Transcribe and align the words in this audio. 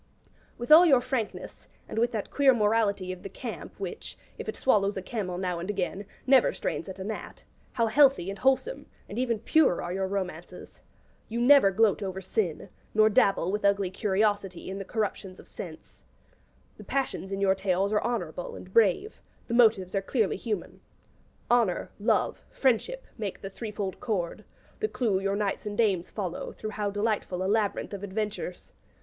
With 0.57 0.71
all 0.71 0.83
your 0.83 0.99
frankness, 0.99 1.67
and 1.87 1.99
with 1.99 2.11
that 2.11 2.31
queer 2.31 2.55
morality 2.55 3.11
of 3.11 3.21
the 3.21 3.29
Camp 3.29 3.79
which, 3.79 4.17
if 4.39 4.49
it 4.49 4.55
swallows 4.55 4.97
a 4.97 5.01
camel 5.03 5.37
now 5.37 5.59
and 5.59 5.69
again, 5.69 6.07
never 6.25 6.53
strains 6.53 6.89
at 6.89 6.97
a 6.97 7.03
gnat, 7.03 7.43
how 7.73 7.85
healthy 7.85 8.27
and 8.31 8.39
wholesome, 8.39 8.87
and 9.07 9.19
even 9.19 9.37
pure, 9.37 9.79
are 9.79 9.93
your 9.93 10.07
romances! 10.07 10.81
You 11.29 11.39
never 11.39 11.69
gloat 11.69 12.01
over 12.01 12.19
sin, 12.19 12.69
nor 12.95 13.09
dabble 13.09 13.51
with 13.51 13.63
an 13.63 13.69
ugly 13.69 13.91
curiosity 13.91 14.71
in 14.71 14.79
the 14.79 14.85
corruptions 14.85 15.39
of 15.39 15.47
sense. 15.47 16.03
The 16.77 16.83
passions 16.83 17.31
in 17.31 17.39
your 17.39 17.53
tales 17.53 17.93
are 17.93 18.01
honourable 18.01 18.55
and 18.55 18.73
brave, 18.73 19.21
the 19.45 19.53
motives 19.53 19.93
are 19.93 20.01
clearly 20.01 20.35
human. 20.35 20.81
Honour, 21.51 21.91
Love, 21.99 22.43
Friendship 22.49 23.05
make 23.19 23.39
the 23.41 23.51
threefold 23.51 23.99
cord, 23.99 24.45
the 24.79 24.87
clue 24.87 25.19
your 25.19 25.35
knights 25.35 25.67
and 25.67 25.77
dames 25.77 26.09
follow 26.09 26.53
through 26.53 26.71
how 26.71 26.89
delightful 26.89 27.43
a 27.43 27.45
labyrinth 27.45 27.93
of 27.93 28.01
adventures! 28.03 28.73